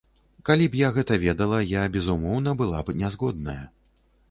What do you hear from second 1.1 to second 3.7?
ведала, я, безумоўна, была б нязгодная.